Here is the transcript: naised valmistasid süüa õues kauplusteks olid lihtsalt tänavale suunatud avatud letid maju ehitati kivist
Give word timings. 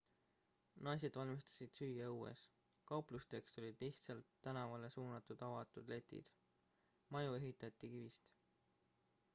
naised 0.85 1.17
valmistasid 1.19 1.75
süüa 1.79 2.07
õues 2.13 2.39
kauplusteks 2.93 3.59
olid 3.63 3.85
lihtsalt 3.85 4.33
tänavale 4.49 4.89
suunatud 4.97 5.45
avatud 5.51 5.93
letid 5.95 6.33
maju 7.17 7.39
ehitati 7.43 7.93
kivist 7.95 8.35